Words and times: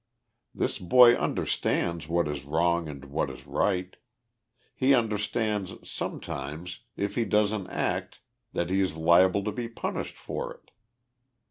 This 0.55 0.79
boy 0.79 1.13
understands 1.13 2.07
what 2.07 2.27
is 2.27 2.43
wrong 2.45 2.89
and 2.89 3.05
what 3.05 3.29
is 3.29 3.45
right. 3.45 3.95
He 4.73 4.95
understands, 4.95 5.75
sometimes, 5.87 6.79
if 6.97 7.13
he 7.13 7.23
does 7.23 7.51
an 7.51 7.67
act 7.67 8.19
that 8.53 8.71
he 8.71 8.81
is 8.81 8.97
liable 8.97 9.43
to 9.43 9.51
be 9.51 9.69
punished 9.69 10.17
for 10.17 10.51
it. 10.55 10.71